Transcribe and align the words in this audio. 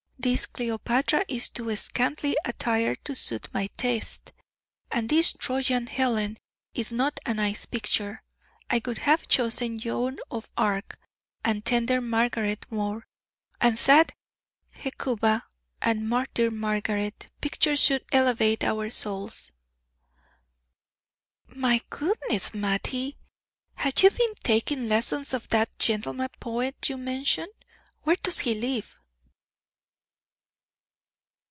This 0.23 0.45
Cleopatra 0.45 1.25
is 1.27 1.49
too 1.49 1.75
scantily 1.75 2.37
attired 2.45 3.03
to 3.05 3.15
suit 3.15 3.49
my 3.55 3.71
taste, 3.75 4.31
and 4.91 5.09
this 5.09 5.33
Trojan 5.33 5.87
Helen 5.87 6.37
is 6.75 6.91
not 6.91 7.19
a 7.25 7.33
nice 7.33 7.65
picture. 7.65 8.21
I 8.69 8.83
would 8.85 8.99
have 8.99 9.27
chosen 9.27 9.79
Joan 9.79 10.17
of 10.29 10.47
Arc, 10.55 10.99
and 11.43 11.65
tender 11.65 11.99
Margaret 12.01 12.67
More, 12.69 13.07
and 13.59 13.79
sad 13.79 14.13
Hecuba, 14.69 15.45
and 15.81 16.07
martyr 16.07 16.51
Margaret. 16.51 17.29
Pictures 17.41 17.79
should 17.79 18.05
elevate 18.11 18.63
our 18.63 18.91
souls." 18.91 19.49
"My 21.47 21.81
goodness, 21.89 22.53
Mattie! 22.53 23.17
have 23.73 24.03
you 24.03 24.11
been 24.11 24.35
taking 24.43 24.87
lessons 24.87 25.33
of 25.33 25.49
that 25.49 25.79
gentleman 25.79 26.29
poet 26.39 26.87
you 26.89 26.97
mentioned? 26.97 27.53
Where 28.03 28.17
does 28.17 28.37
he 28.37 28.53
live!" 28.53 28.99